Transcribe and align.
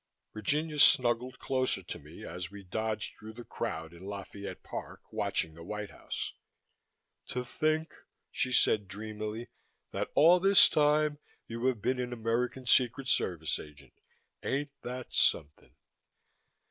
Virginia 0.33 0.79
snuggled 0.79 1.37
closer 1.37 1.83
to 1.83 1.99
me, 1.99 2.25
as 2.25 2.49
we 2.49 2.63
dodged 2.63 3.13
through 3.13 3.33
the 3.33 3.43
crowd 3.43 3.93
in 3.93 4.03
LaFayette 4.03 4.63
Park 4.63 5.01
watching 5.13 5.53
the 5.53 5.61
White 5.63 5.91
House. 5.91 6.33
"To 7.27 7.45
think," 7.45 7.93
she 8.31 8.51
said 8.51 8.87
dreamily, 8.87 9.49
"that 9.91 10.09
all 10.15 10.39
this 10.39 10.67
time 10.67 11.19
you 11.45 11.63
have 11.67 11.83
been 11.83 11.99
an 11.99 12.13
American 12.13 12.65
secret 12.65 13.07
service 13.09 13.59
agent. 13.59 13.93
Ain't 14.41 14.71
that 14.81 15.13
something?" 15.13 15.75